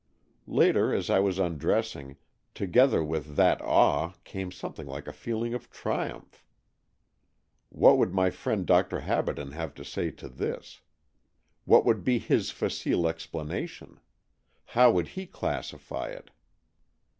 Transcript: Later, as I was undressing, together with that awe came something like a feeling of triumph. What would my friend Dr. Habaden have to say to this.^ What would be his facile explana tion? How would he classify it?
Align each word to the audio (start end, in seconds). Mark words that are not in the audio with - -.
Later, 0.47 0.91
as 0.95 1.11
I 1.11 1.19
was 1.19 1.37
undressing, 1.37 2.17
together 2.55 3.03
with 3.03 3.35
that 3.35 3.61
awe 3.61 4.13
came 4.23 4.51
something 4.51 4.87
like 4.87 5.05
a 5.05 5.13
feeling 5.13 5.53
of 5.53 5.69
triumph. 5.69 6.43
What 7.69 7.99
would 7.99 8.11
my 8.11 8.31
friend 8.31 8.65
Dr. 8.65 9.01
Habaden 9.01 9.51
have 9.51 9.75
to 9.75 9.85
say 9.85 10.09
to 10.09 10.27
this.^ 10.27 10.79
What 11.65 11.85
would 11.85 12.03
be 12.03 12.17
his 12.17 12.49
facile 12.49 13.03
explana 13.03 13.67
tion? 13.69 13.99
How 14.65 14.89
would 14.89 15.09
he 15.09 15.27
classify 15.27 16.07
it? 16.07 16.31